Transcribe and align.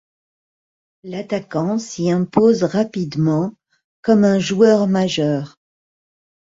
L'attaquant 1.03 1.77
s'y 1.77 2.09
impose 2.09 2.63
rapidement 2.63 3.53
comme 4.01 4.23
un 4.23 4.39
joueur 4.39 4.87
majeur. 4.87 5.57